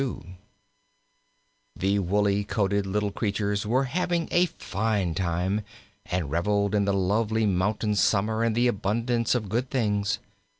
The 1.75 1.99
woolly 1.99 2.43
coated 2.43 2.87
little 2.87 3.11
creatures 3.11 3.67
were 3.67 3.83
having 3.83 4.27
a 4.31 4.47
fine 4.47 5.13
time, 5.13 5.61
and 6.07 6.31
reveled 6.31 6.73
in 6.73 6.85
the 6.85 6.91
lovely 6.93 7.45
mountain 7.45 7.93
summer 7.93 8.41
and 8.43 8.55
the 8.55 8.65
abundance 8.65 9.35
of 9.35 9.47
good 9.47 9.69
things. 9.69 10.17